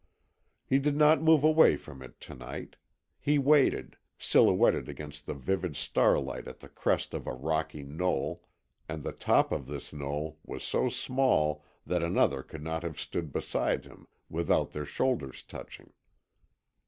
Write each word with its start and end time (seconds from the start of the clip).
He 0.65 0.79
did 0.79 0.95
not 0.97 1.21
move 1.21 1.43
away 1.43 1.75
from 1.75 2.01
it 2.01 2.19
to 2.21 2.33
night. 2.33 2.75
He 3.19 3.37
waited, 3.37 3.97
silhouetted 4.17 4.89
against 4.89 5.27
the 5.27 5.35
vivid 5.35 5.75
starlight 5.77 6.47
at 6.47 6.59
the 6.59 6.69
crest 6.69 7.13
of 7.13 7.27
a 7.27 7.35
rocky 7.35 7.83
knoll, 7.83 8.41
and 8.89 9.03
the 9.03 9.11
top 9.11 9.51
of 9.51 9.67
this 9.67 9.93
knoll 9.93 10.39
was 10.43 10.63
so 10.63 10.89
small 10.89 11.63
that 11.85 12.01
another 12.01 12.41
could 12.41 12.63
not 12.63 12.81
have 12.81 12.99
stood 12.99 13.31
beside 13.31 13.85
him 13.85 14.07
without 14.27 14.71
their 14.71 14.85
shoulders 14.85 15.43
touching. 15.43 15.93